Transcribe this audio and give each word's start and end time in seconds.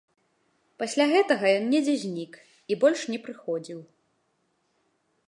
Пасля 0.83 1.05
гэтага 1.11 1.45
ён 1.57 1.69
недзе 1.73 1.95
знік 2.05 2.33
і 2.73 2.79
больш 2.85 3.01
не 3.13 3.19
прыходзіў. 3.27 3.79